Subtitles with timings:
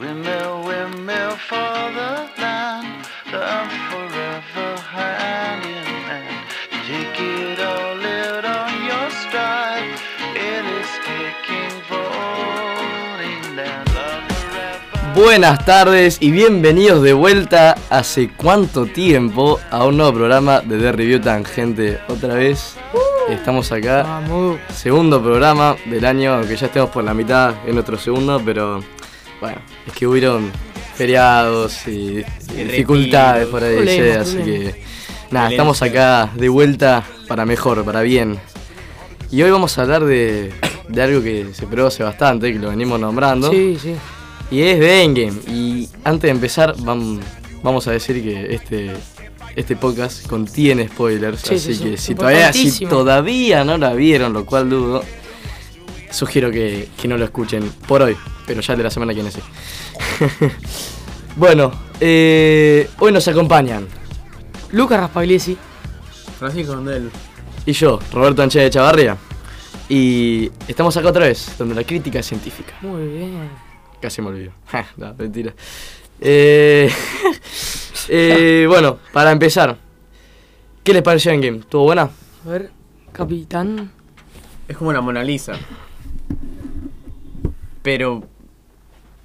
[0.00, 6.48] Windmill, windmill for the land, love forever hand in hand.
[6.88, 9.92] Take it all, live on your stride.
[10.34, 13.84] It is taking falling down.
[13.92, 15.14] Love forever.
[15.14, 20.92] Buenas tardes y bienvenidos de vuelta hace cuánto tiempo a un nuevo programa de The
[20.92, 22.00] Review Tangente.
[22.08, 22.74] Otra vez
[23.28, 24.60] estamos acá, Vamos.
[24.72, 28.82] segundo programa del año, aunque ya estemos por la mitad, es nuestro segundo, pero
[29.42, 30.50] bueno, es que hubieron
[30.94, 32.22] feriados y,
[32.54, 34.74] y dificultades por ahí, Problemas, sí, así problemas.
[34.74, 34.82] que
[35.30, 38.38] nada, estamos acá de vuelta para mejor, para bien.
[39.30, 40.52] Y hoy vamos a hablar de,
[40.88, 43.50] de algo que se probó hace bastante, que lo venimos nombrando.
[43.50, 43.94] Sí, sí.
[44.50, 45.38] Y es de Endgame.
[45.48, 47.20] Y antes de empezar, vam-
[47.62, 48.90] vamos a decir que este,
[49.54, 51.40] este podcast contiene spoilers.
[51.42, 52.06] Sí, así sí, que sí.
[52.08, 55.04] si todavía, si todavía no la vieron, lo cual dudo,
[56.10, 58.16] sugiero que, que no lo escuchen por hoy.
[58.46, 59.40] Pero ya el de la semana que viene sí.
[61.36, 63.86] bueno, eh, hoy nos acompañan.
[64.72, 65.56] Lucas Raspagliesi.
[66.38, 67.10] Francisco Mandel.
[67.66, 69.16] Y yo, Roberto Anche de Chavarria.
[69.88, 72.74] Y estamos acá otra vez, donde la crítica es científica.
[72.80, 73.50] Muy bien.
[74.00, 74.52] Casi me olvido.
[74.96, 75.52] no, mentira.
[76.20, 76.90] Eh,
[78.08, 79.76] eh, bueno, para empezar,
[80.84, 81.58] ¿qué les pareció en game?
[81.58, 82.02] ¿Estuvo buena?
[82.02, 82.70] A ver,
[83.12, 83.90] capitán.
[84.68, 85.54] Es como la Mona Lisa.
[87.82, 88.22] Pero.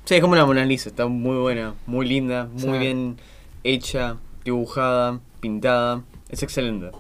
[0.05, 0.89] Sí, es como la Mona Lisa.
[0.89, 2.77] Está muy buena, muy linda, muy Sí.
[2.79, 3.17] bien
[3.63, 6.03] hecha, dibujada, pintada.
[6.29, 6.91] Es excelente.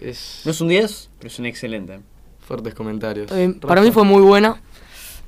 [0.00, 2.00] Es No es un 10, pero es un excelente.
[2.40, 3.30] fuertes comentarios.
[3.60, 4.60] Para mí fue muy buena.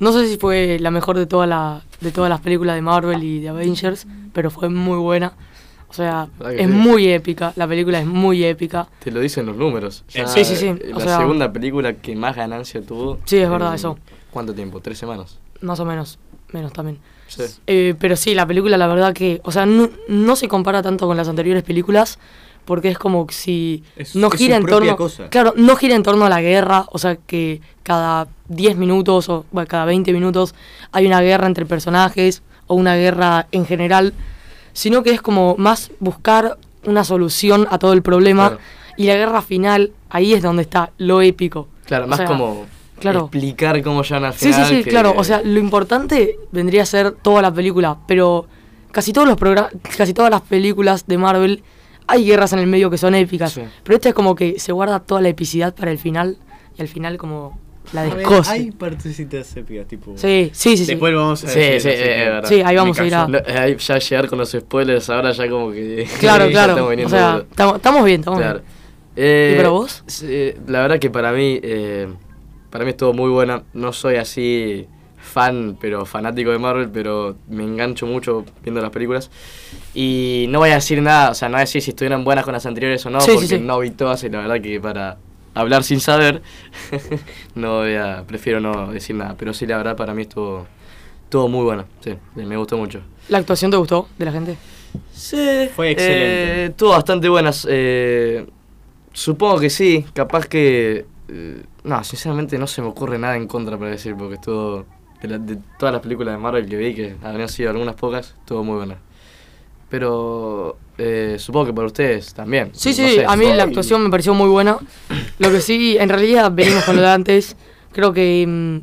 [0.01, 3.23] No sé si fue la mejor de, toda la, de todas las películas de Marvel
[3.23, 5.33] y de Avengers, pero fue muy buena.
[5.89, 6.73] O sea, ¿Verdad que es sí?
[6.73, 7.53] muy épica.
[7.55, 8.89] La película es muy épica.
[8.99, 10.05] Te lo dicen los números.
[10.09, 13.21] Ya, Sí, sí, sí, eh, o La sea- segunda película que más ganancia tuvo.
[13.27, 13.97] Sí, es verdad eso.
[14.33, 14.81] ¿Cuánto tiempo?
[14.81, 15.39] ¿Tres semanas?
[15.61, 16.19] Más o menos.
[16.55, 16.99] Menos también.
[17.27, 17.43] Sí.
[17.67, 19.41] Eh, pero sí, la película, la verdad que.
[19.45, 22.19] O sea, no, no se compara tanto con las anteriores películas.
[22.65, 24.97] Porque es como si Es- no es gira su en torno.
[24.97, 25.29] cosa.
[25.29, 26.87] Claro, no gira en torno a la guerra.
[26.93, 30.55] O sea, que cada 10 minutos o bueno, cada 20 minutos
[30.91, 34.15] hay una guerra entre personajes o una guerra en general.
[34.73, 38.49] Sino que es como más buscar una solución a todo el problema.
[38.49, 38.63] Claro.
[38.97, 41.69] Y la guerra final, ahí es donde está lo épico.
[41.85, 42.65] Claro, O más sea, como
[43.11, 43.21] claro.
[43.27, 44.67] explicar cómo llegan al Sí, final.
[44.69, 45.15] sí, sí, que- claro.
[45.17, 48.47] O sea, lo importante vendría a ser toda la película, pero
[48.93, 49.37] casi todos los
[49.97, 51.63] casi todas las películas de Marvel
[52.07, 53.63] hay guerras en el medio que son épicas, Sí.
[53.83, 56.37] pero esta es como que se guarda toda la epicidad para el final
[56.77, 57.59] y al final como
[57.93, 58.51] la A ver, descoce.
[58.53, 60.13] hay partecitas épicas, tipo.
[60.17, 60.85] Sí, sí, sí, sí.
[60.93, 61.81] Después lo vamos a Sí, decir.
[61.93, 62.49] sí, que verdad.
[62.49, 65.49] Sí, ahí vamos a ir a- eh, ahí ya llegar con los spoilers ahora ya
[65.49, 66.07] como que...
[66.21, 66.73] Claro, claro.
[66.91, 68.59] estamos O sea, estamos estamos bien, estamos Claro.
[68.61, 68.75] bien.
[69.17, 70.03] Eh, ¿Y para vos?
[70.07, 72.09] sí, la verdad que para mí, eh,
[72.75, 73.63] para mí estuvo muy buena.
[73.73, 79.31] No soy así fan, pero fanático de Marvel, pero me engancho mucho viendo las películas.
[79.95, 82.45] Y no voy a decir nada, o sea, no voy a decir si estuvieron buenas
[82.45, 83.59] con las anteriores o no, Sí, sí, porque sí.
[83.61, 85.19] no vi todas y la verdad que para
[85.55, 86.43] hablar sin saber,
[87.55, 89.37] no voy a, prefiero no decir nada.
[89.39, 90.67] Pero sí, la verdad para mí estuvo,
[91.23, 93.01] estuvo muy buena, sí, me gustó mucho.
[93.29, 94.57] ¿La actuación te gustó de la gente?
[95.13, 96.65] Sí, Fue excelente.
[96.67, 97.67] eh, tuvo bastante buenas.
[97.71, 98.45] eh,
[99.13, 101.07] supongo que sí, capaz que.
[101.29, 104.85] Eh, no, sinceramente no se me ocurre nada en contra para decir, porque estuvo.
[105.23, 108.35] De, la- de todas las películas de Marvel que vi, que habrían sido algunas pocas,
[108.41, 108.99] estuvo muy buena.
[109.89, 112.71] Pero eh, supongo que para ustedes también.
[112.75, 113.25] Sí, no sí, sé.
[113.27, 114.77] a mí la actuación me pareció muy buena.
[115.39, 117.57] Lo que sí, en realidad venimos con lo de antes.
[117.93, 118.79] Creo que mm,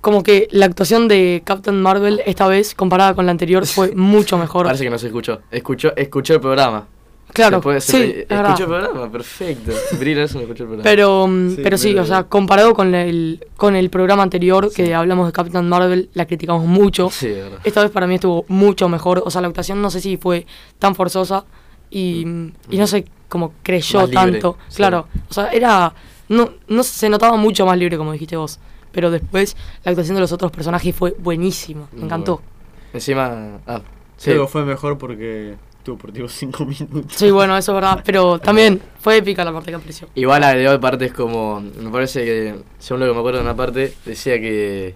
[0.00, 4.36] como que la actuación de Captain Marvel esta vez comparada con la anterior fue mucho
[4.36, 4.66] mejor.
[4.66, 5.40] Parece que no se escuchó.
[5.50, 6.86] Escuchó, escuchó el programa.
[7.34, 9.72] Claro, Se puede- se sí, puede- es escuchó el programa, perfecto.
[9.98, 10.84] Brilla eso, no escuchó el programa.
[10.84, 14.72] Pero, mm, Sí, pero sí, pero- o sea, comparado con el, con el programa anterior
[14.72, 17.10] que hablamos de Captain Marvel, la criticamos mucho.
[17.10, 17.58] Sí, verdad.
[17.64, 19.22] Esta vez para mí estuvo mucho mejor.
[19.26, 20.46] O sea, la actuación no sé si fue
[20.78, 21.44] tan forzosa
[21.90, 22.24] y,
[22.70, 24.56] y no sé cómo creyó Más libre, tanto.
[24.68, 24.76] sí.
[24.76, 25.92] Claro, o sea, era.
[26.28, 28.58] No, no se notaba mucho más libre, como dijiste vos.
[28.92, 31.88] Pero después la actuación de los otros personajes fue buenísima.
[31.92, 32.36] Me encantó.
[32.36, 32.48] bueno.
[32.94, 33.58] Encima.
[33.66, 33.80] Ah,
[34.16, 34.30] sí.
[34.30, 37.12] Creo que fue mejor porque tuvo por tipo 5 minutos.
[37.14, 38.02] Sí, bueno, eso es verdad.
[38.04, 40.08] Pero también fue épica la parte que apareció.
[40.14, 41.60] Igual agregó partes como.
[41.60, 44.94] Me parece que, según lo que me acuerdo de una parte, decía que.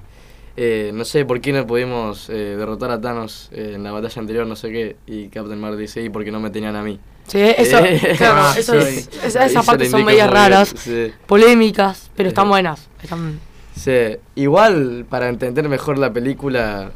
[0.56, 4.20] eh, no sé por qué no pudimos eh, derrotar a Thanos eh, en la batalla
[4.20, 4.96] anterior, no sé qué.
[5.06, 6.98] Y Captain Marvel dice, y porque no me tenían a mí.
[7.28, 8.98] Sí, eso, Eh, claro, ah, eso sí.
[9.00, 11.12] es- esa- esas partes son medias raras, Sí.
[11.26, 12.88] polémicas, pero están buenas.
[13.02, 13.38] Están,
[13.76, 14.16] Sí.
[14.34, 16.90] Igual, para entender mejor la película,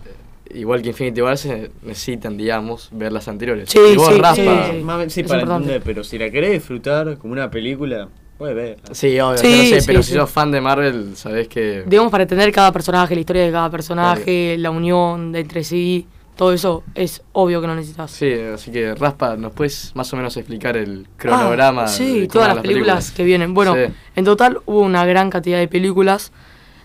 [0.54, 3.70] igual que Infinity War, se necesitan, digamos, ver las anteriores.
[3.70, 4.43] Sí, Y vos, sí, Rafa, sí.
[4.43, 5.52] Sí, Es para importante.
[5.54, 8.08] entender, pero si la querés disfrutar como una película,
[8.38, 8.78] Puede ver.
[8.90, 10.10] Sí, obvio, Sí, yo no sé, sí, pero sí.
[10.12, 11.84] si sos fan de Marvel, sabés que...
[11.87, 16.08] Digamos, para entender cada personaje, la historia de cada personaje, la unión de entre sí,
[16.34, 18.10] todo eso es obvio que no necesitas.
[18.10, 21.84] Sí, así que Raspa, ¿nos puedes más o menos explicar el cronograma?
[21.84, 23.55] Ah, sí, de todas las películas, que vienen.
[23.55, 23.93] Bueno, Sí.
[24.16, 26.32] en total hubo una gran cantidad de películas.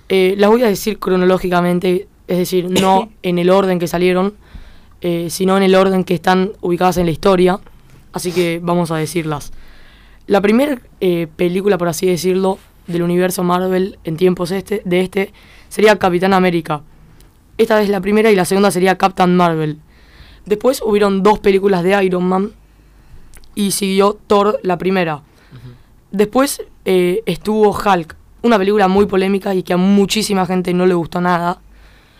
[0.09, 4.33] Eh, las voy a decir cronológicamente, es decir, no en el orden que salieron,
[5.01, 7.59] eh, sino en el orden que están ubicadas en la historia.
[8.13, 9.51] Así que vamos a decirlas.
[10.25, 12.57] La primera eh, película, por así decirlo,
[12.87, 15.33] del universo Marvel en tiempos este, de este
[15.69, 16.81] sería Capitán América.
[17.57, 19.79] Esta es la primera y la segunda sería Captain Marvel.
[20.45, 22.51] Después hubieron dos películas de Iron Man
[23.55, 25.21] y siguió Thor la primera.
[26.11, 30.93] Después eh, estuvo Hulk, una película muy polémica y que a muchísima gente no le
[30.93, 31.59] gustó nada.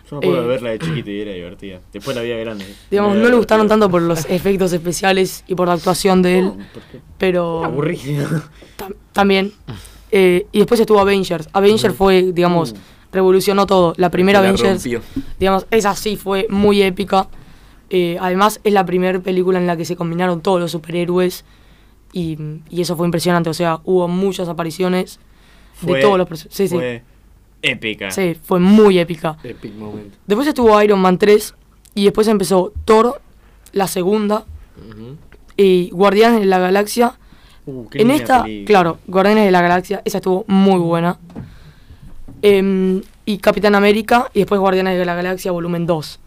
[0.10, 1.82] Yo me acuerdo Eh, de verla de chiquito y era divertida.
[1.92, 2.66] Después la vi de grande.
[2.90, 3.86] Digamos, no le gustaron divertida.
[3.88, 6.58] tanto por los efectos especiales y por la actuación de él, No,
[7.18, 8.28] pero Aburrido.
[8.78, 9.52] tam- también.
[10.12, 11.50] Eh, y después estuvo Avengers.
[11.52, 12.78] Avengers fue, digamos, Mm.
[13.12, 13.94] revolucionó todo.
[13.98, 15.02] La primera La Avengers, rompió.
[15.40, 17.28] digamos, esa sí fue muy épica.
[17.90, 21.44] Eh, además, es la primera película en la que se combinaron todos los superhéroes
[22.14, 22.38] y,
[22.70, 23.50] y eso fue impresionante.
[23.50, 25.20] O sea, hubo muchas apariciones
[25.82, 26.56] de todos los personajes.
[26.56, 26.78] Sí, sí.
[27.62, 28.12] Épica.
[28.12, 29.38] Sí, fue muy épica.
[29.44, 30.14] Epic moment.
[30.26, 31.56] Después estuvo Iron Man 3
[31.96, 33.22] y después empezó Thor,
[33.74, 34.46] la segunda,
[35.56, 37.18] y Guardianes de la Galaxia.
[37.66, 38.66] Uh, qué En esta, película.
[38.66, 41.20] claro, Guardianes de la Galaxia, esa estuvo muy buena.
[42.42, 46.20] Em, y Capitán América y después Guardianes de la Galaxia volumen 2.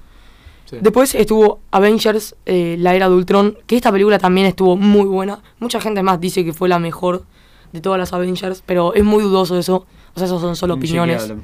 [0.67, 0.77] Sí.
[0.81, 5.41] Después estuvo Avengers, eh, la era de Ultron, que esta película también estuvo muy buena.
[5.61, 7.25] Mucha gente más dice que fue la mejor
[7.73, 9.87] de todas las Avengers, pero es muy dudoso eso.
[10.15, 11.33] O sea, esos son solo opiniones.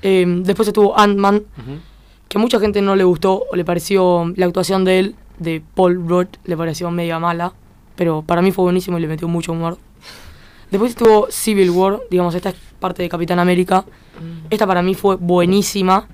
[0.00, 1.42] Em, después estuvo Ant-Man,
[2.28, 5.60] que a mucha gente no le gustó o le pareció la actuación de él, de
[5.74, 7.52] Paul Rudd, le pareció media mala,
[7.96, 9.76] pero para mí fue buenísimo y le metió mucho humor.
[10.70, 13.84] Después estuvo Civil War, digamos, esta es parte de Capitán América.
[14.50, 16.06] Esta para mí fue buenísima.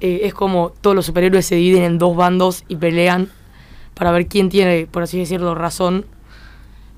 [0.00, 3.30] Eh, es como todos los superhéroes se dividen en dos bandos y pelean
[3.94, 6.04] para ver quién tiene, por así decirlo, razón.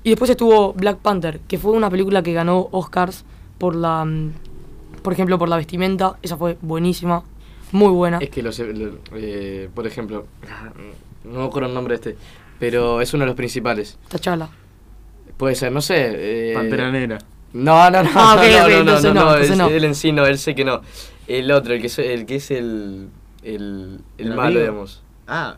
[0.03, 3.23] Y después estuvo Black Panther, que fue una película que ganó Oscars
[3.57, 4.31] por la, mm,
[5.01, 6.17] por ejemplo, por la vestimenta.
[6.21, 7.23] Esa fue buenísima,
[7.71, 8.17] muy buena.
[8.19, 10.25] Es que los, lo- eh, por ejemplo,
[11.23, 12.17] no me acuerdo el nombre de este,
[12.59, 13.97] pero es uno de los principales.
[14.09, 14.47] T'Challa.
[15.37, 16.51] Puede ser, no sé.
[16.51, 17.19] eh, Pantera Negra.
[17.53, 19.67] No, no, no, Ah, ok, no, ok, no, no, no, no, no, no.
[19.69, 20.81] él en sí no, él sé que no.
[21.27, 23.07] El otro, el que es el, que es el,
[23.43, 24.59] el, el ¿El malo, amigo?
[24.61, 25.01] digamos.
[25.27, 25.55] Ah.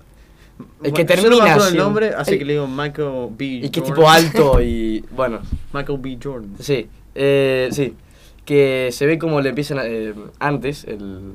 [0.83, 2.67] El que Bueno, yo no me termina acuerdo el nombre, así El- que le digo
[2.67, 3.45] Michael B.
[3.45, 3.95] Y que Jordan.
[3.95, 5.39] tipo alto y, bueno,
[5.73, 6.17] Michael B.
[6.21, 6.55] Jordan.
[6.59, 6.87] sí,
[7.19, 7.93] eh, sí.
[8.45, 11.33] Que se ve como le empiezan a- eh, antes, el,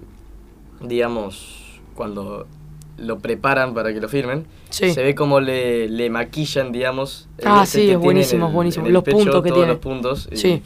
[0.80, 2.46] digamos, cuando
[2.96, 4.92] lo preparan para que lo firmen, Sí.
[4.92, 7.28] se ve como le, le maquillan, digamos.
[7.38, 8.80] el Ah, este sí, que es buenísimo, es bueníimo.
[8.82, 9.72] en el Los pecho, puntos que todos tiene.
[9.72, 10.28] los puntos.
[10.32, 10.62] y Sí.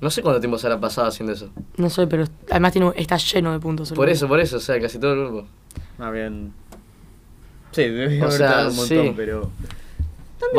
[0.00, 1.50] No sé cuánto tiempo se habrá pasado haciendo eso.
[1.76, 3.92] No sé, pero además tiene, está lleno de puntos.
[3.92, 5.46] Por eso, por eso, o sea, casi todo el grupo.
[5.98, 6.52] Ah, bien.
[7.72, 9.12] Sí, debe O haber sea, un montón, sí.
[9.16, 9.50] pero.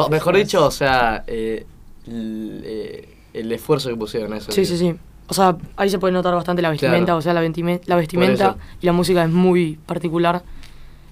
[0.09, 1.65] Mejor dicho, o sea, eh,
[2.07, 4.51] eh, el esfuerzo que pusieron a eso.
[4.51, 4.95] Sí, sí, sí.
[5.28, 7.06] O sea, ahí se puede notar bastante la vestimenta.
[7.06, 7.19] Claro.
[7.19, 10.44] O sea, la, la vestimenta y la música es muy particular.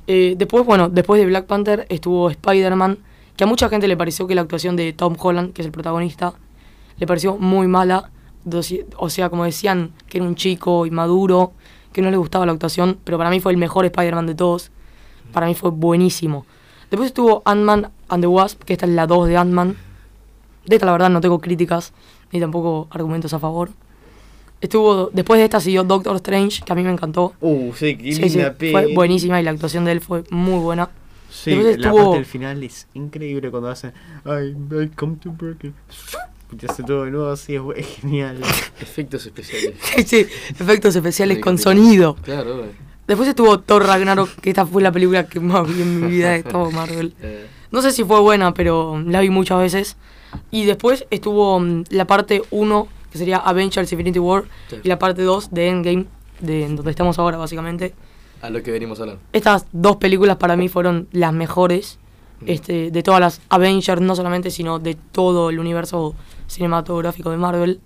[0.07, 2.98] Eh, después, bueno, después de Black Panther estuvo Spider-Man,
[3.38, 5.71] que a mucha gente le pareció que la actuación de Tom Holland, que es el
[5.71, 6.33] protagonista,
[6.98, 8.10] le pareció muy mala.
[8.98, 11.54] O sea, como decían, que era un chico inmaduro,
[11.94, 14.72] que no le gustaba la actuación, pero para mí fue el mejor Spider-Man de todos.
[15.31, 16.46] Para mí fue buenísimo.
[16.89, 19.77] Después estuvo Ant-Man and the Wasp, que esta es la 2 de Ant-Man.
[20.70, 21.92] De esta, la verdad, no tengo críticas
[22.32, 23.72] ni tampoco argumentos a favor.
[24.62, 27.34] Estuvo, después de esta siguió Doctor Strange, que a mí me encantó.
[27.40, 28.94] Uh, sí, qué Sí, sí, linda fue peli.
[28.94, 30.90] buenísima y la actuación de él fue muy buena.
[31.32, 33.94] Sí, Después la estuvo- parte del final es increíble cuando hacen
[34.26, 34.50] I,
[34.84, 35.74] I come to break it.
[36.62, 38.40] Y hace todo de nuevo así, es, genial.
[38.82, 39.74] Efectos especiales.
[39.96, 42.16] Sí, sí, efectos especiales Sí, con sonido.
[42.22, 42.70] Claro, güey.
[43.08, 46.32] Después estuvo Thor Ragnarok, que esta fue la película que más vi en mi vida
[46.32, 47.14] de todo Marvel.
[47.22, 49.96] Eh, No sé si fue buena, pero la vi muchas veces.
[50.51, 54.77] Y después estuvo mm, la parte 1, que sería Avengers Infinity War, Sí.
[54.83, 56.05] y la parte 2 de Endgame,
[56.39, 57.93] de en donde estamos ahora básicamente.
[58.41, 59.21] a lo que venimos hablando.
[59.33, 62.00] Estas dos películas para mí fueron las mejores
[62.45, 66.15] este, de todas las Avengers, no solamente, sino de todo el universo
[66.48, 67.79] cinematográfico de Marvel.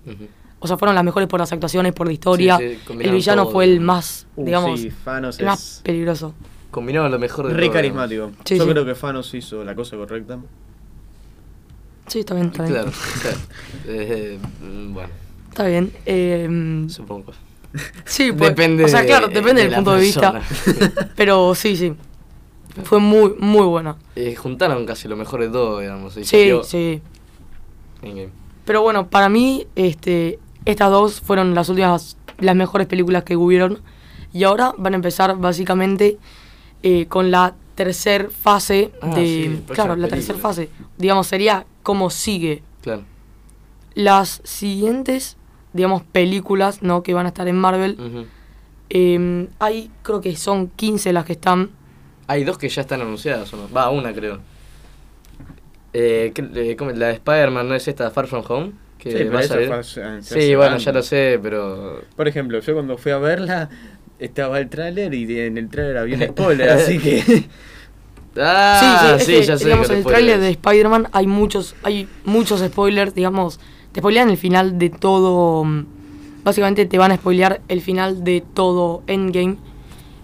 [0.60, 2.58] O sea, fueron las mejores por las actuaciones, por la historia.
[2.58, 3.52] Sí, sí, el villano todo.
[3.52, 6.34] fue el más, Uh, digamos, sí, Thanos el más es peligroso.
[6.72, 8.32] Combinaron lo mejor de re todo, carismático.
[8.46, 8.70] Sí, Yo sí.
[8.72, 10.40] creo que Thanos hizo la cosa correcta.
[12.14, 12.76] Sí, está bien, está bien.
[12.76, 12.92] Claro,
[13.24, 13.38] claro.
[13.88, 15.10] Eh, mm, bueno,
[15.50, 15.92] Está bien.
[16.06, 17.32] eh, supongo.
[18.06, 20.40] sí, pues, Depende O sea, claro, de- depende de del punto de vista.
[21.16, 21.96] Pero sí, sí.
[22.84, 23.96] Fue muy, muy buena.
[24.16, 26.16] Eh, juntaron casi lo mejor de todo, digamos.
[26.18, 27.02] y Sí, sí.
[28.66, 33.80] Pero bueno, para mí, este, estas dos fueron las últimas, las mejores películas que hubieron.
[34.34, 36.20] Y ahora van a empezar básicamente
[36.84, 39.24] eh, con la tercer fase Ah, de.
[39.68, 40.70] sí, claro, la tercera fase.
[41.00, 42.64] Digamos, sería cómo sigue.
[42.82, 43.04] Claro.
[43.94, 45.38] Las siguientes,
[45.74, 47.04] digamos, películas, ¿no?
[47.04, 48.28] Que van a estar en Marvel.
[48.90, 51.70] Eh, hay, creo que son 15 las que están.
[52.28, 53.70] Hay dos que ya están anunciadas, ¿o no?
[53.72, 54.40] Va, una creo.
[55.94, 58.72] Eh, ¿qué- eh, ¿cómo- la de Spider-Man no es esta Far From Home?
[58.98, 59.68] Que Sí, va a salir.
[59.68, 62.02] fue Sí, bueno, ya lo sé, pero.
[62.16, 63.70] Por ejemplo, yo cuando fui a verla,
[64.18, 67.46] estaba el tráiler y en el tráiler había un spoiler, así que...
[68.38, 69.66] Ah, sí, sí, ya sé.
[69.66, 73.60] digamos, en el tráiler de Spider-Man hay muchos, hay muchos spoilers, digamos,
[73.92, 75.64] te spoilean el final de todo,
[76.44, 79.58] básicamente te van a spoilear el final de todo Endgame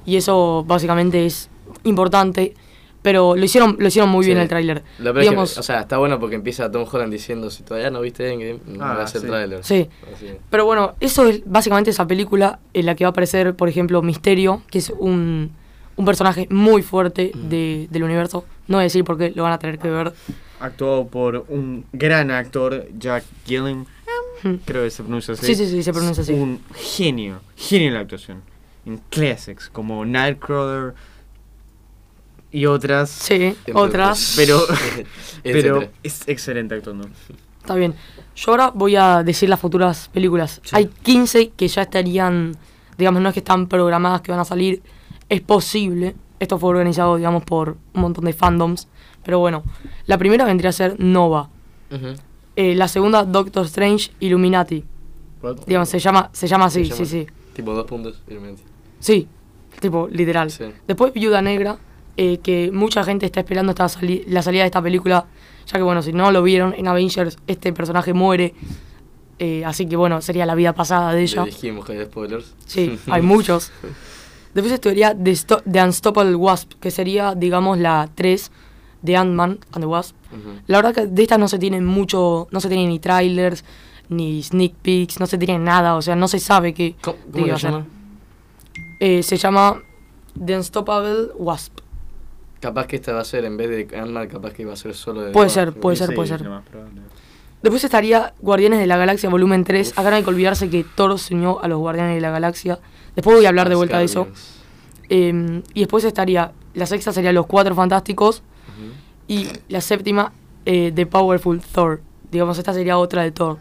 [0.05, 1.49] y eso básicamente es
[1.83, 2.55] importante,
[3.01, 4.83] pero lo hicieron, lo hicieron muy bien el tráiler.
[4.99, 8.29] Es que, o sea, está bueno porque empieza Tom Holland diciendo: Si todavía no viste
[8.29, 9.27] Endgame, no Ah, veas el sí.
[9.27, 9.63] tráiler.
[9.63, 9.87] Sí.
[10.13, 10.25] Así.
[10.49, 14.01] Pero bueno, eso es básicamente esa película en la que va a aparecer, por ejemplo,
[14.01, 15.51] Misterio, que es un,
[15.99, 18.45] un personaje muy fuerte de- del universo.
[18.67, 20.13] No voy a decir por qué, lo van a tener que ver.
[20.61, 23.85] Actuado por un gran actor, Jack Gillen,
[24.65, 25.45] creo que se pronuncia así.
[25.45, 26.31] Sí, sí, sí, se pronuncia así.
[26.31, 28.41] Un genio, genio en la actuación.
[28.85, 30.93] En classics, como Nightcrawler
[32.51, 33.09] y otras.
[33.09, 34.35] Sí, otras.
[34.37, 34.61] Pero,
[35.43, 37.09] pero es excelente actuando.
[37.59, 37.93] Está bien.
[38.37, 40.61] Yo ahora voy a decir las futuras películas.
[40.63, 40.69] Sí.
[40.77, 42.55] Hay 15 que ya estarían,
[42.97, 44.81] digamos, no es que están programadas que van a salir.
[45.29, 46.15] Es posible.
[46.39, 48.87] Esto fue organizado, digamos, por un montón de fandoms.
[49.23, 49.63] Pero bueno,
[50.05, 51.49] la primera vendría a ser Nova.
[52.55, 54.83] Eh, la segunda, Doctor Strange Illuminati.
[55.65, 57.27] Digamos, se llama, se llama así, Se sí, sí.
[57.53, 58.63] Tipo dos puntos, Illuminati.
[58.99, 59.27] Sí,
[59.79, 60.51] tipo, literal.
[60.51, 60.65] Sí.
[60.87, 61.77] Después Viuda Negra,
[62.17, 65.25] eh, que mucha gente está esperando esta sali- la salida de esta película,
[65.67, 68.53] ya que bueno, si no lo vieron en Avengers, este personaje muere,
[69.39, 71.45] eh, así que bueno, sería la vida pasada de ella.
[71.45, 72.53] Le dijimos que hay spoilers.
[72.65, 73.71] Sí, hay muchos.
[74.53, 78.51] Después estaría The, Sto- The Unstoppable Wasp, que sería, digamos, la 3
[79.01, 80.15] de Ant-Man and the Wasp.
[80.67, 83.63] La verdad que de esta no se tienen mucho, no se tienen ni trailers,
[84.09, 87.51] ni sneak peeks, no se tiene nada, o sea, no se sabe qué, ¿Cómo, qué
[87.51, 87.85] a?
[88.99, 89.81] Eh, se llama
[90.43, 91.79] The Unstoppable Wasp.
[92.59, 94.93] Capaz que esta va a ser, en vez de Ant-Man, capaz que va a ser
[94.93, 95.31] solo de.
[95.31, 96.41] Puede ser, puede ser, puede ser.
[97.61, 99.97] Después estaría Guardianes de la Galaxia Volumen 3.
[99.97, 102.79] Acá no hay que olvidarse que Thor se unió a los Guardianes de la Galaxia.
[103.15, 104.27] Después voy a hablar de vuelta de eso.
[105.09, 108.43] Eh, y después estaría, la sexta sería Los Cuatro Fantásticos.
[109.27, 110.31] Y la séptima,
[110.65, 112.01] eh, The Powerful Thor.
[112.31, 113.57] Digamos, esta sería otra de Thor.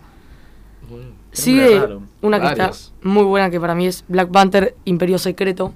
[0.88, 1.18] Bueno.
[1.32, 2.02] Sigue raro.
[2.22, 2.70] una que está
[3.02, 5.74] muy buena, que para mí es Black Panther Imperio Secreto.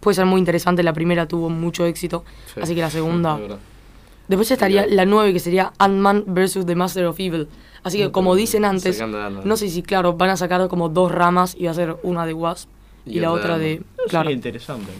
[0.00, 2.24] Puede ser muy interesante, la primera tuvo mucho éxito.
[2.54, 2.60] Sí.
[2.62, 3.38] Así que la segunda.
[4.32, 6.64] Después estaría la 9, que sería Ant-Man vs.
[6.64, 7.48] The Master of Evil.
[7.82, 8.98] Así que, como dicen antes,
[9.44, 12.24] no sé si, claro, van a sacar como dos ramas y va a ser una
[12.24, 12.66] de Wasp
[13.04, 13.82] y, Y la otra de de.
[14.08, 14.24] Claro.
[14.24, 14.90] sería interesante.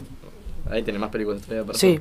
[0.71, 1.99] Ahí tiene más películas todavía para Sí.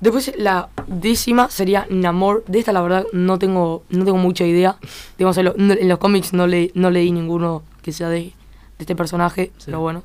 [0.00, 2.42] Después la décima sería Namor.
[2.48, 4.76] De esta la verdad no tengo, no tengo mucha idea.
[5.16, 8.32] Digamos, en, lo- en los cómics no, le, no leí ninguno que sea de, de
[8.80, 9.66] este personaje, Sí.
[9.66, 10.02] pero bueno.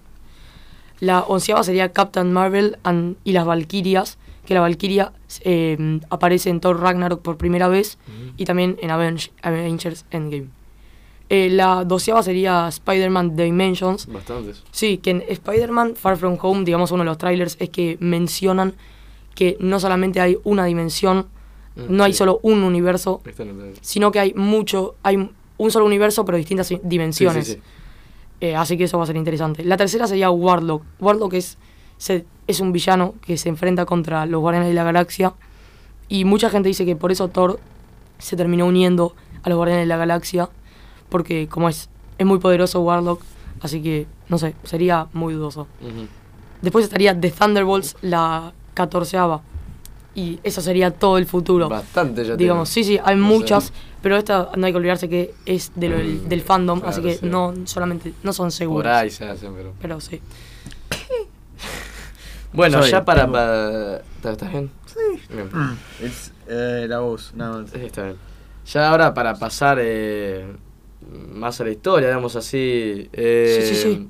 [1.00, 4.18] La onceava sería Captain Marvel and- y las Valkyrias,
[4.50, 8.34] que la Valkyria eh, aparece en Thor Ragnarok por primera vez Ujú.
[8.36, 10.48] y también en Avenge- Avengers Endgame.
[11.30, 14.64] Eh, la doceava sería Spider-Man Dimensions, Bastantes.
[14.72, 18.74] Sí, que en Spider-Man Far From Home, digamos uno de los trailers, es que mencionan
[19.36, 21.28] que no solamente hay una dimensión,
[21.76, 23.22] Mm, no hay solo un universo,
[23.82, 27.46] sino que hay mucho, hay un solo universo pero distintas dimensiones.
[27.46, 27.64] Sí, sí, sí.
[28.42, 29.64] Eh, así que eso va a ser interesante.
[29.64, 30.82] La tercera sería Warlock.
[31.00, 31.58] Warlock es,
[32.00, 35.34] se- es un villano que se enfrenta contra los Guardianes de la Galaxia.
[36.08, 37.60] Y mucha gente dice que por eso Thor
[38.18, 39.14] se terminó uniendo
[39.44, 40.50] a los Guardianes de la Galaxia.
[41.10, 43.22] Porque como es, es muy poderoso Warlock.
[43.62, 45.68] Así que, no sé, sería muy dudoso.
[46.62, 49.42] Después estaría The Thunderbolts, la catorceava.
[50.16, 51.70] Y eso sería todo el futuro.
[51.70, 53.34] Bastante ya Digamos, sí, sí, hay No sé.
[53.36, 56.92] muchas, pero esta no hay que olvidarse que es de lo- del, del fandom, Claro,
[56.94, 57.26] así que sí.
[57.26, 58.98] no solamente, no son Por seguras.
[58.98, 59.74] ahí se hacen, pero.
[59.82, 60.20] Pero sí.
[62.54, 63.22] Bueno, Soy- ya para.
[63.22, 64.72] tengo- para- ¿Está, está bien?
[64.86, 65.34] Sí.
[65.34, 65.50] Bien.
[66.02, 67.70] Es eh, la voz, nada más.
[67.72, 68.16] Sí, está bien.
[68.66, 70.46] Ya ahora para pasar eh,
[71.32, 73.10] más a la historia, digamos así.
[73.14, 74.10] eh, Sí, sí, sí.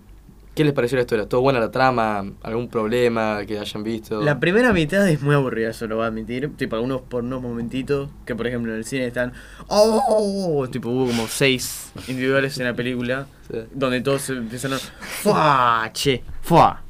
[0.56, 1.26] ¿Qué les pareció la historia?
[1.30, 2.26] ¿Todo buena la trama?
[2.44, 4.22] ¿Algún problema que hayan visto?
[4.22, 6.52] La primera mitad es muy aburrida, eso lo voy a admitir.
[6.58, 9.32] Tipo, algunos por unos momentitos, que por ejemplo en el cine están.
[9.68, 10.68] ¡Oh!
[10.70, 13.58] Tipo, hubo como seis individuales en la película, Sí.
[13.74, 14.80] donde todos empezaron.
[15.00, 15.90] ¡Fua!
[15.94, 16.82] Che, ¡fua!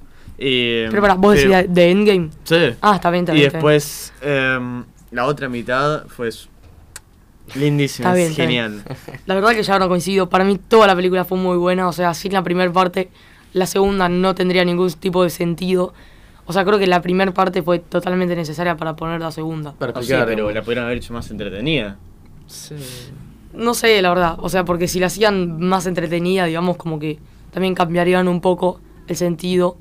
[0.41, 2.29] Eh, Pero para, vos pero- decías de Endgame.
[2.45, 2.55] Sí.
[2.81, 3.47] Ah, está bien, está y bien.
[3.49, 3.53] bien.
[3.53, 6.29] después, em, la otra mitad fue.
[7.55, 8.83] Lindísima, Está bien, genial.
[9.25, 10.29] La verdad que ya no coincido.
[10.29, 11.87] Para mí toda la película fue muy buena.
[11.87, 13.09] O sea, sin la primera parte,
[13.53, 15.93] la segunda no tendría ningún tipo de sentido.
[16.45, 19.73] O sea, creo que la primera parte fue totalmente necesaria para poner la segunda.
[19.73, 21.97] Para explicar, pero la pudieron haber hecho más entretenida.
[22.47, 22.75] sí.
[23.51, 24.35] No sé, la verdad.
[24.41, 27.17] O sea, porque si la hacían más entretenida, digamos, como que
[27.51, 29.75] también cambiarían un poco el sentido.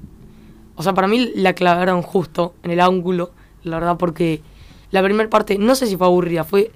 [0.79, 3.33] O sea, para mí la clavaron justo en el ángulo,
[3.65, 4.41] la verdad, porque
[4.93, 6.71] la primera parte, no sé si fue aburrida, fue,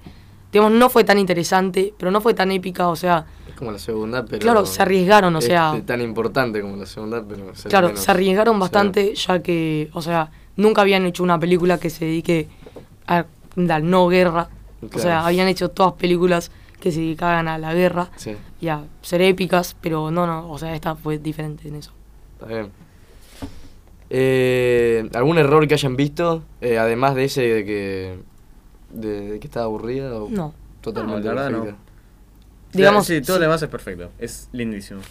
[0.51, 3.79] digamos, no fue tan interesante, pero no fue tan épica, o sea, Es como la
[3.79, 4.39] segunda, pero.
[4.41, 7.53] Claro, se arriesgaron, o es sea- tan importante como la segunda, pero.
[7.69, 8.01] Claro, menos.
[8.03, 11.89] se arriesgaron O sea, bastante, ya que, o sea, nunca habían hecho una película que
[11.89, 12.49] se dedique
[13.07, 14.49] a la no guerra.
[14.93, 18.83] O sea, habían hecho todas películas que se dedicaban a la guerra Sí, y a
[19.01, 21.93] ser épicas, pero no, no, o sea, esta fue diferente en eso.
[22.33, 22.69] está bien.
[24.15, 26.43] Eh, ¿Algún error que hayan visto?
[26.61, 28.19] eh, además de ese de que.
[28.91, 30.13] de, de que estaba aburrida?
[30.15, 30.53] O No.
[30.81, 31.77] Totalmente No, la verdad no.
[32.73, 33.39] Digamos, sí, todo sí.
[33.39, 34.09] lo demás es perfecto.
[34.19, 35.01] Es lindísimo.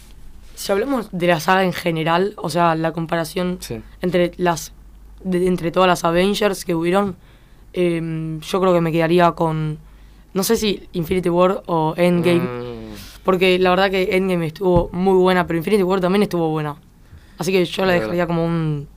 [0.55, 3.81] Si hablamos de la saga en general, o sea, la comparación Sí.
[4.01, 4.71] entre las
[5.23, 7.15] de- entre todas las Avengers que hubieron,
[7.73, 9.79] em, yo creo que me quedaría con
[10.33, 12.93] no sé si Infinity War o Endgame, Mm,
[13.23, 16.75] porque la verdad que Endgame estuvo muy buena, pero Infinity War también estuvo buena.
[17.37, 18.87] Así que yo la La dejaría como un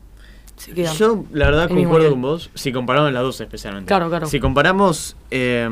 [0.56, 0.92] se queda.
[0.94, 2.50] Yo, la verdad, concuerdo con vos.
[2.54, 3.88] Si comparamos las dos, especialmente.
[3.88, 4.26] Claro, claro.
[4.26, 5.68] Si comparamos eh,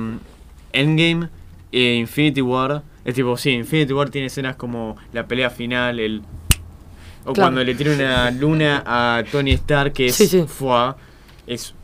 [0.73, 1.29] Endgame
[1.73, 6.23] e Infinity War, es tipo, sí, Infinity War tiene escenas como la pelea final, el.
[7.26, 7.47] O Claro.
[7.49, 10.14] cuando le tira una luna a Tony Stark, que es.
[10.14, 10.45] Sí, sí.
[10.47, 10.97] Fua,
[11.47, 11.75] es.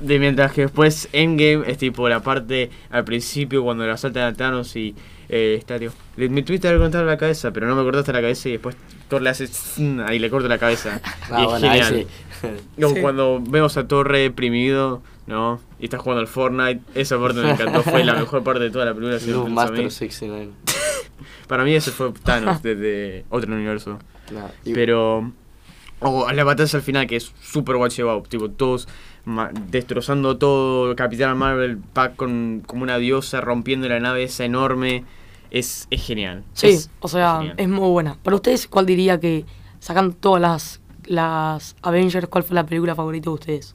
[0.00, 4.34] De mientras que después Endgame es tipo la parte al principio cuando le asaltan a
[4.34, 4.94] Thanos y
[5.28, 5.90] eh, está tío.
[6.16, 8.76] Le, me tuviste haber cortado la cabeza, pero no me cortaste la cabeza y después
[9.10, 9.46] Thor le hace
[10.06, 11.00] ahí le corta la cabeza.
[11.30, 11.94] ah, y es bueno, genial.
[11.94, 12.06] sí.
[12.78, 13.00] Sí.
[13.02, 15.60] Cuando vemos a Thor re deprimido, ¿no?
[15.78, 18.86] Y está jugando al Fortnite, esa parte me encantó, fue la mejor parte de toda
[18.86, 19.18] la película.
[19.20, 19.50] si mí.
[19.50, 20.48] Master 69.
[21.46, 23.98] Para mí ese fue Thanos desde otro universo.
[24.32, 25.32] Nah, y- Pero.
[26.02, 28.88] O la batalla al final, que es super watch out, tipo, todos
[29.26, 35.04] ma- destrozando todo, Capitán Marvel, Pac con como una diosa, rompiendo la nave esa enorme.
[35.50, 36.44] Es, es genial.
[36.52, 38.16] Sí, Es- o sea, es muy buena.
[38.22, 39.44] Para ustedes, ¿cuál diría que
[39.80, 43.74] sacando todas las las Avengers, cuál fue la película favorita de ustedes?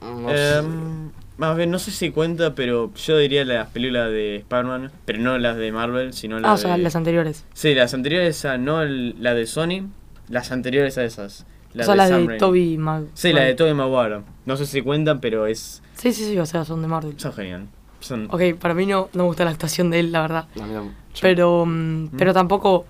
[0.00, 0.58] no sé.
[0.58, 5.20] Em, más bien, no sé si cuenta, pero yo diría las películas de Spider-Man, pero
[5.20, 6.82] no las de Marvel, sino las Ah, o sea, de...
[6.82, 7.44] las anteriores.
[7.54, 9.88] Sí, las anteriores a, no el- la de Sony,
[10.28, 11.46] las anteriores a esas.
[11.78, 12.38] o sea, las Sam de Raimi.
[12.38, 13.04] Toby Mag.
[13.14, 14.22] Sí, la de Tobey Maguire.
[14.46, 15.80] No sé si cuentan, pero es...
[15.94, 17.14] Sí, sí, sí, o sea, son de Marvel.
[17.20, 17.68] Son genial.
[18.00, 18.28] Son...
[18.30, 20.46] Ok, para mí no, no me gusta la actuación de él, la verdad.
[20.56, 22.86] No- Pero, mm, pero tampoco.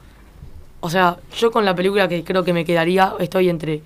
[0.80, 3.82] O sea, yo con la película que creo que me quedaría, estoy entre.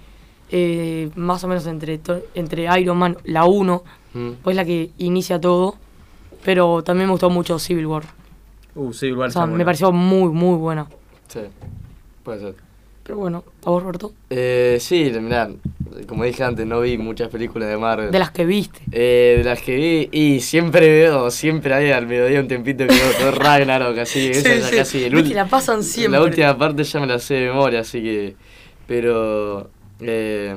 [0.55, 1.99] eh, más o menos entre,
[2.35, 3.83] entre Iron Man, la 1,
[4.15, 4.31] Mm.
[4.43, 5.77] pues la que inicia todo.
[6.45, 8.03] Pero también me gustó mucho Civil War.
[8.75, 9.65] Uh, sí, igual O sea, me buena.
[9.65, 10.87] pareció muy, muy buena.
[11.29, 11.41] Sí,
[12.23, 12.55] puede ser.
[13.05, 14.13] Pero bueno, ¿a vos, Roberto?
[14.31, 15.51] Eh, sí, mirá,
[16.07, 18.11] como dije antes, no vi muchas películas de Marvel.
[18.13, 18.81] De las que viste.
[18.93, 22.95] Eh, de las que vi, y siempre veo, siempre hay al mediodía un tempito que
[22.95, 26.19] veo todo Ragnarok, así, esa ya casi el ul- la pasan siempre.
[26.19, 28.37] La última parte ya me la sé de memoria, así que.
[28.87, 29.69] Pero.
[30.01, 30.55] eh,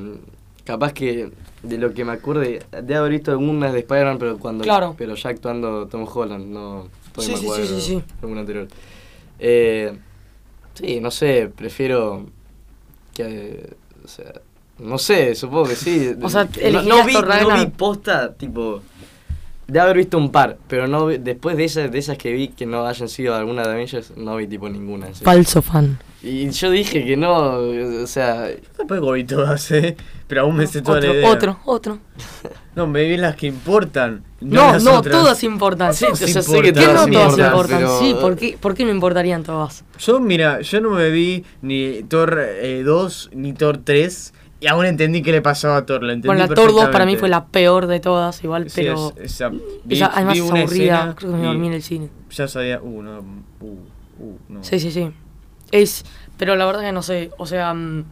[0.63, 1.29] capaz que
[1.63, 4.63] de lo que me acuerde, de haber visto algunas de Spider-Man, pero cuando.
[4.63, 4.93] Claro.
[4.97, 6.89] Pero ya actuando Tom Holland, no.
[7.17, 8.03] Sí, sí, sí, sí, sí.
[8.21, 8.67] alguna anterior.
[9.39, 9.93] Eh,
[10.73, 12.25] sí, no sé, prefiero.
[13.15, 13.23] Que.
[13.23, 13.73] eh,
[14.03, 14.33] o sea.
[14.77, 16.13] No sé, supongo que sí.
[16.21, 18.81] O sea, no, vi, no vi posta, tipo.
[19.67, 22.49] De haber visto un par, pero no vi- después de esas, de esas que vi
[22.49, 25.07] que no hayan sido alguna de Avengers, no vi tipo ninguna.
[25.15, 25.97] Falso fan.
[26.21, 27.57] Y yo dije que no,
[28.03, 28.47] o sea,
[28.77, 29.95] Tampoco vi todas, eh.
[30.27, 31.29] Pero aún me sé toda la Otro, idea.
[31.31, 31.99] otro, otro.
[32.75, 34.23] No, me vi las que importan.
[34.41, 35.93] No, no, todas importan.
[35.93, 37.77] Sí, Todas o sea, sé que ¿Qué importan, no todas importan, importan?
[37.79, 39.83] pero- Sí, ¿por qué, ¿por qué no importarían todas?
[39.99, 44.85] Yo, mira, yo no me vi ni Thor eh, 2 ni Thor 3 y aún
[44.85, 46.01] entendí qué le pasaba a Thor.
[46.03, 48.81] Lo entendí Bueno, la Thor 2 para mí fue la peor de todas, igual, Sí,
[48.81, 49.13] pero.
[49.17, 50.65] es- esa- vi- esa, además vi es aburrida.
[50.73, 52.09] escena Creo que me dormí en el cine.
[52.31, 53.19] Ya sabía, uh, no,
[53.61, 53.65] uh,
[54.19, 54.63] uh, no.
[54.63, 55.11] Sí, sí, sí.
[55.71, 56.03] Es.
[56.37, 57.31] Pero la verdad que no sé.
[57.37, 57.73] O sea.
[57.73, 58.03] mm,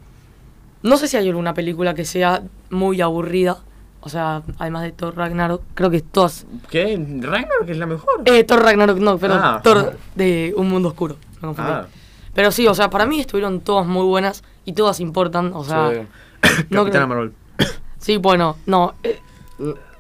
[0.84, 3.60] No sé si hay alguna película que sea muy aburrida.
[4.06, 6.46] O sea, además de Thor Ragnarok, creo que todas.
[6.70, 6.98] ¿Qué?
[7.22, 8.22] Ragnarok es la mejor.
[8.26, 9.39] Eh, Thor Ragnarok, no, perdón.
[9.42, 9.62] Ah.
[9.63, 11.16] Thor de Un Mundo Oscuro.
[11.36, 11.72] Me confundí.
[11.72, 11.88] ah,
[12.34, 15.52] Pero sí, o sea, para mí estuvieron todas muy buenas y todas importan.
[15.54, 15.98] O sea, sí.
[16.70, 17.34] no Capitana creo- Marvel.
[17.98, 18.96] Sí, bueno, no.
[19.04, 19.18] eh,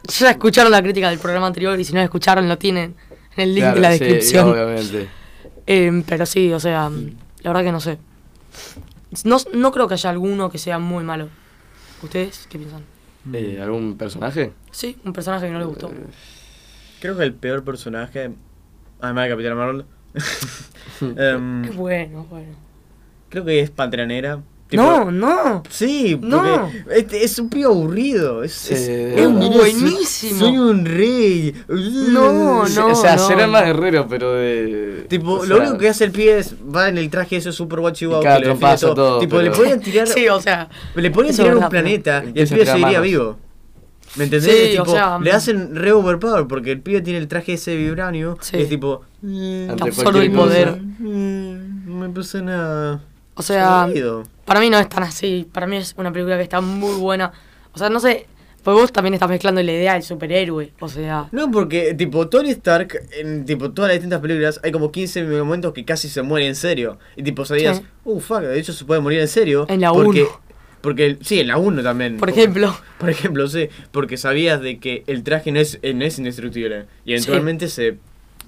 [0.09, 2.95] ya escucharon la crítica del programa anterior y si no la escucharon lo tienen
[3.37, 4.49] en el link Claro, de la sí, descripción.
[4.49, 5.09] obviamente.
[5.65, 7.97] Eh, pero sí, o sea, la verdad que no sé.
[9.23, 11.29] No, no creo que haya alguno que sea muy malo.
[12.01, 12.83] ¿Ustedes qué piensan?
[13.31, 14.51] Eh, ¿Algún personaje?
[14.71, 15.91] Sí, un personaje que no les gustó.
[16.99, 18.31] Creo que el peor personaje,
[18.99, 19.85] además de Capitán Marvel,
[21.17, 22.55] em, Es bueno, es bueno.
[23.29, 24.41] creo que es Pantera Negra.
[24.77, 25.63] Tipo- No, no.
[25.69, 26.69] Sí, No.
[26.91, 28.43] este es un pibe aburrido.
[28.43, 28.73] Es, Sí.
[28.73, 30.39] es, Es buenísimo.
[30.39, 31.53] Soy un rey.
[31.67, 32.91] No, no.
[32.91, 33.27] o sea, no.
[33.27, 35.05] será más guerrero, pero de.
[35.09, 37.79] Tipo, o lo único que hace el pibe es va en el traje ese super
[37.81, 38.95] guachi define trompazo, todo.
[38.95, 40.69] todo, Tipo, le podían tirar, Sí, o sea.
[40.95, 43.01] le podían tirar un planeta y el tirar seguiría manos.
[43.03, 43.37] vivo.
[44.15, 44.51] ¿Me entendés?
[44.51, 45.35] Sí, Es tipo, o sea, le mm.
[45.35, 48.57] hacen re overpower porque el pibe tiene el traje ese vibranio Sí.
[48.57, 49.01] y es tipo.
[49.21, 50.79] mm, Absorbe el poder.
[50.99, 53.01] mm, no me pasa nada.
[53.35, 54.23] O sea, Aburrido.
[54.45, 55.47] Para mí no es tan así.
[55.51, 57.31] Para mí es una película que está muy buena.
[57.73, 58.27] O sea, no sé.
[58.63, 60.71] Pues vos también estás mezclando la idea del superhéroe.
[60.79, 61.27] O sea.
[61.33, 65.73] No, porque tipo Tony Stark, en tipo todas las distintas películas, hay como 15 momentos
[65.73, 66.97] que casi se muere en serio.
[67.17, 67.83] Y tipo sabías, Sí.
[68.05, 69.65] uh, fuck, de hecho se puede morir en serio.
[69.67, 70.29] En la porque, uno.
[70.79, 72.15] Porque, sí, en la 1 también.
[72.17, 72.73] Por ejemplo.
[72.99, 76.85] Por ejemplo, sí, porque sabías de que el traje no es, eh, no es indestructible.
[77.03, 77.97] Y eventualmente se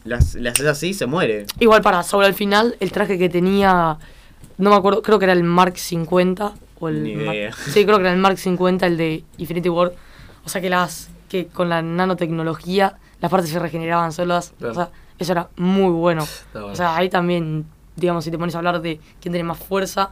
[0.05, 1.45] las, las haces así y se muere.
[1.59, 3.97] Igual para, sobre el final, el traje que tenía.
[4.57, 6.53] No me acuerdo, creo que era el Mark 50.
[6.79, 9.93] O el Ni Mark- sí, creo que era el Mark 50, el de Infinity War.
[10.45, 11.09] O sea que las.
[11.29, 14.53] que con la nanotecnología las partes se regeneraban solas.
[14.57, 14.71] Claro.
[14.71, 14.89] O sea,
[15.19, 16.25] eso era muy bueno.
[16.71, 17.65] O sea, ahí también,
[17.95, 20.11] digamos, si te pones a hablar de quién tiene más fuerza,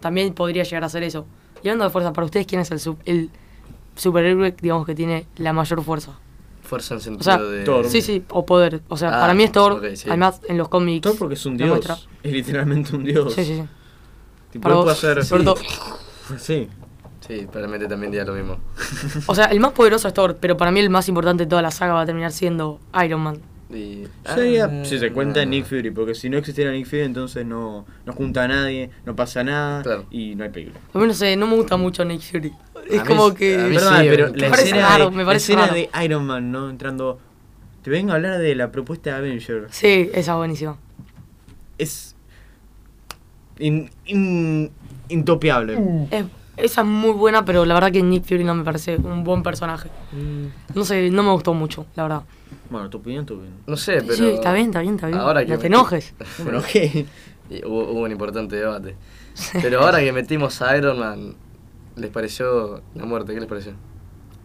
[0.00, 1.26] también podría llegar a ser eso.
[1.62, 3.30] Y hablando de fuerza, para ustedes, ¿quién es el, el
[3.96, 6.12] superhéroe, digamos, que tiene la mayor fuerza?
[6.74, 7.64] Fuerza en sentido O sea, de.
[7.64, 7.86] Thor.
[7.88, 8.82] Sí, sí, o poder.
[8.88, 10.08] O sea, Ah, para mí es Thor, ok, sí.
[10.08, 11.02] además en los cómics.
[11.02, 11.68] Todo porque es un dios.
[11.70, 11.96] muestra.
[12.22, 13.32] Es literalmente un dios.
[13.34, 13.64] Sí, sí, sí.
[14.50, 15.24] Tipo, Para vos, hacer.
[15.24, 15.56] sobre todo-
[16.38, 16.68] Sí.
[17.26, 18.58] Sí, para mí también diría lo mismo.
[19.26, 21.62] O sea, el más poderoso es Thor, pero para mí el más importante de toda
[21.62, 23.38] la saga va a terminar siendo Iron Man.
[23.70, 24.06] Y...
[24.34, 27.86] Sería, Ah, si se cuenta Nick Fury, porque si no existiera Nick Fury, entonces no,
[28.04, 30.04] no junta a nadie, no pasa nada Claro.
[30.10, 30.78] y no hay película.
[30.92, 32.52] A mí no sé, no me gusta mucho Nick Fury.
[32.90, 33.56] Es como que...
[33.74, 35.74] Perdón, sí, pero me la escena, raro, de, me la parece escena raro.
[35.74, 36.70] de Iron Man, ¿no?
[36.70, 37.18] Entrando.
[37.82, 39.66] Te vengo a hablar de la propuesta de Avenger.
[39.70, 40.76] Sí, esa es buenísima.
[41.78, 42.14] Es.
[43.58, 44.70] in- in-
[45.08, 45.78] intopiable.
[46.10, 46.24] Es-
[46.56, 49.42] esa es muy buena, pero la verdad que Nick Fury no me parece un buen
[49.42, 49.90] personaje.
[50.74, 52.22] No sé, no me gustó mucho, la verdad.
[52.70, 53.54] Bueno, tu opinión, tu opinión.
[53.66, 54.14] No sé, pero.
[54.14, 55.18] Sí, está bien, está bien, está bien.
[55.18, 56.14] Ahora que no te me- enojes.
[56.42, 57.06] Bueno, ¿qué?
[57.50, 58.94] Y hubo, hubo un importante debate.
[59.60, 61.34] Pero ahora que metimos a Iron Man,
[61.96, 63.34] ¿les pareció la muerte?
[63.34, 63.72] ¿Qué les pareció?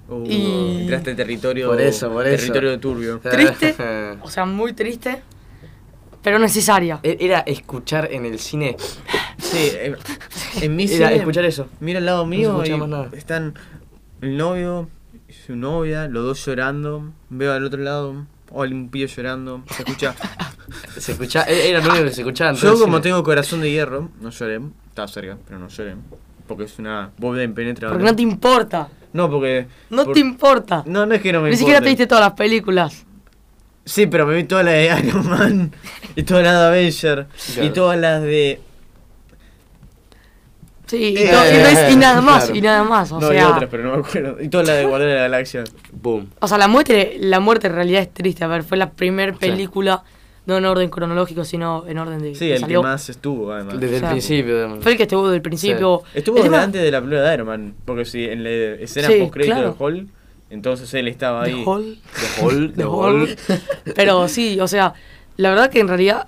[0.07, 1.67] Uh, Y- Entraste en territorio.
[1.67, 2.37] Por eso, por eso.
[2.37, 3.19] Territorio turbio.
[3.23, 3.75] Triste.
[4.21, 5.21] O sea, muy triste,
[6.23, 6.99] pero necesaria.
[7.03, 8.75] E- Era escuchar en el cine.
[9.37, 9.71] Sí,
[10.61, 11.67] en mi Era cine, escuchar eso.
[11.79, 13.09] Mira al lado mío más nada.
[13.13, 13.53] están
[14.21, 14.89] el novio
[15.27, 17.11] y su novia, los dos llorando.
[17.29, 19.63] Veo al otro lado, o un pibe llorando.
[19.75, 20.15] Se escucha.
[20.97, 22.53] Se escucha, e- era lo único que se escuchaba.
[22.53, 23.01] Yo, como cine.
[23.01, 24.59] tengo corazón de hierro, no lloré.
[24.89, 25.95] Estaba cerca, pero no lloré.
[26.49, 27.93] Porque es una bóveda impenetrable.
[27.97, 28.89] Porque no te importa.
[29.13, 29.67] No, porque.
[29.89, 30.83] No por- te importa.
[30.85, 33.05] No, no es que no me Ni siquiera te viste todas las películas.
[33.85, 35.71] Sí, pero me vi todas las de Iron Man.
[36.15, 37.27] y todas las de Avenger.
[37.61, 38.59] Y todas las de.
[40.87, 42.55] Sí, y, Eh, y y nada más, claro.
[42.57, 43.11] y nada más.
[43.11, 44.41] O no, y sea, otras, pero no me acuerdo.
[44.41, 45.63] Y todas las de Guardianes de la Galaxia.
[45.91, 46.29] Boom.
[46.39, 48.43] o sea, la muerte, la muerte en realidad es triste.
[48.43, 50.01] A ver, fue la primera película,
[50.45, 52.81] no en orden cronológico, sino en orden de Sí, que el salió.
[52.81, 53.79] que más estuvo, además.
[53.79, 54.57] Desde O sea, el principio.
[54.57, 54.79] además.
[54.81, 56.03] Fue el que estuvo desde el principio.
[56.13, 57.73] Estuvo tema- delante de la película de Iron Man.
[57.85, 59.71] Porque si en la escena Sí, post crédito claro.
[59.71, 60.07] de Hall,
[60.49, 61.63] entonces él estaba The ahí.
[61.65, 61.99] Hall.
[62.37, 63.21] The Hall, The The Hall.
[63.21, 63.59] Hall.
[63.95, 64.93] Pero sí, o sea,
[65.37, 66.27] la verdad que en realidad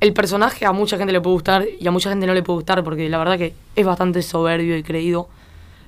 [0.00, 2.56] el personaje a mucha gente le puede gustar y a mucha gente no le puede
[2.58, 5.28] gustar porque la verdad que es bastante soberbio y creído.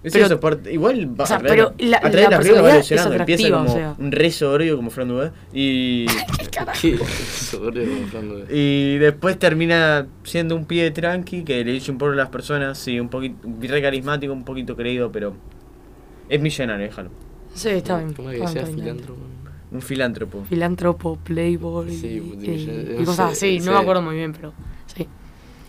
[0.07, 2.31] Es Pero- eso, por- igual va o sea, a pero la- a través la de
[2.31, 3.15] la película va personalidad es evolucionando.
[3.17, 3.95] Empieza atractiva, como o sea.
[3.99, 6.07] un re soberbio como Fran Dubé y,
[8.51, 12.79] y después termina siendo un pie tranqui que le dice un poco a las personas.
[12.79, 15.35] Sí, un poquito, re carismático, un poquito creído, pero
[16.29, 17.11] es millonario, déjalo.
[17.55, 18.15] Sí, está bien.
[19.73, 20.45] Un filántropo.
[20.45, 22.07] Filántropo, playboy Sí,
[22.41, 22.67] y, y-
[22.97, 23.61] yo- y cosas sí, así.
[23.61, 23.67] sí.
[23.67, 24.53] No me acuerdo muy bien, pero
[24.95, 25.09] sí.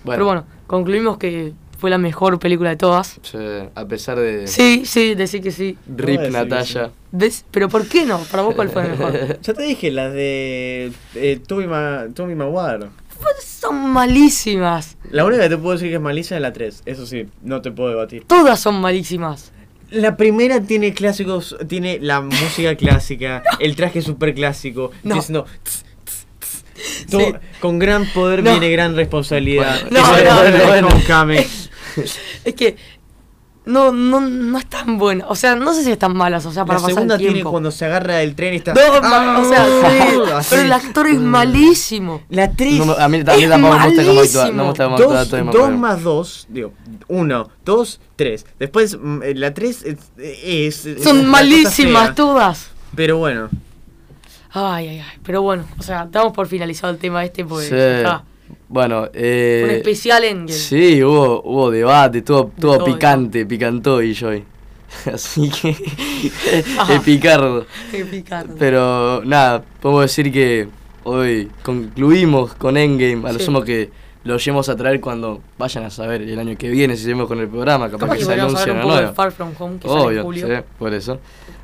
[0.06, 3.20] Pero bueno, concluimos que fue la mejor película de todas.
[3.22, 3.38] Sí,
[3.76, 5.78] a pesar de Sí, sí, decir que sí.
[5.96, 6.92] Rip Natalia.
[7.12, 7.46] ¿Ves?
[7.52, 8.20] Pero ¿por qué no?
[8.32, 9.40] Para vos, ¿cuál fue la mejor?
[9.42, 12.88] Ya te dije, las de eh, Tommy, Ma Tommy Maguire.
[13.22, 14.98] Pues son malísimas.
[15.10, 17.62] La única que te puedo decir que es malísima es la 3, eso sí, no
[17.62, 18.26] te puedo debatir.
[18.28, 19.52] Todas son malísimas.
[19.90, 25.16] La primera tiene clásicos, tiene la música clásica, el traje super clásico, No.
[25.16, 27.06] diciendo tss, tss, tss.
[27.10, 27.34] Todo- Sí.
[27.62, 28.52] con gran poder No.
[28.52, 29.80] viene gran responsabilidad.
[29.90, 30.90] No, no, no, no.
[32.46, 32.76] Es que
[33.66, 35.26] no, no, no es tan buena.
[35.28, 37.34] O sea, no sé si están malas, o sea, para La pasar segunda el tiene
[37.34, 37.52] tiempo.
[37.52, 38.74] cuando se agarra del tren y está.
[38.74, 42.22] No, ma- o sea, sí, pero el actor es malísimo.
[42.30, 42.74] La 3.
[42.80, 44.46] No, me- a mí, a mí Es tampoco me gusta cómo actúa.
[44.48, 46.72] No me gusta cómo actúa Dos, dos más dos, digo,
[47.10, 48.46] uno, dos, tres.
[48.58, 52.70] Después mm, eh, la tres es, es- es Son malísimas todas.
[52.96, 53.50] Pero bueno,
[54.52, 55.20] Ay, ay, ay.
[55.24, 58.08] Pero bueno, o sea, damos por finalizado el tema este porque Sí.
[58.70, 64.30] Bueno, eh, Un especial Sí, hubo, hubo debate, todo, todo todo, picante, picantó y yo.
[65.14, 65.70] Así que
[66.90, 67.66] es picardo.
[67.92, 68.54] Qué picante.
[68.60, 70.68] Pero nada, podemos decir que
[71.04, 73.46] hoy concluimos con Endgame, a lo Sí.
[73.46, 73.90] sumo que
[74.24, 77.40] lo llevemos a traer cuando vayan a saber el año que viene si seguimos con
[77.40, 79.14] el programa, capaz, que que se anuncia una nueva.
[79.14, 80.48] Far From Home, que sale en Obvio, julio.
[80.48, 81.20] sí, por eso.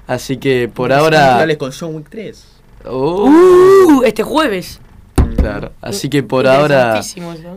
[0.08, 1.46] Así que por ahora...
[1.58, 2.46] Con John Wick 3.
[2.86, 4.80] Oh, Uh, este jueves.
[5.44, 5.72] Claro.
[5.82, 7.02] Así que por ahora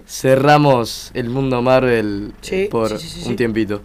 [0.07, 3.37] cerramos el mundo Marvel Sí, por sí, sí, sí, un sí.
[3.37, 3.81] tiempito.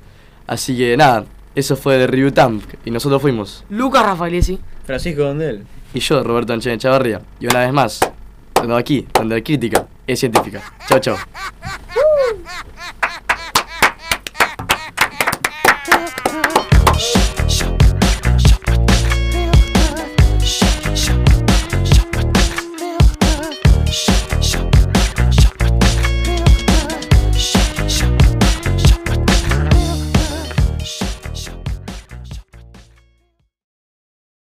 [0.48, 3.64] Así que nada, eso fue de Review Tamp y nosotros fuimos.
[3.70, 4.60] Lucas Rafaelesi.
[4.86, 5.66] Francisco Dondel.
[5.94, 7.22] Y yo, Roberto Anchen Chavarría.
[7.40, 8.00] Y una vez más,
[8.76, 10.62] aquí, donde la crítica es científica.
[10.88, 11.18] Chao, chao.